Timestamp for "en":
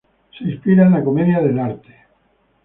0.87-0.93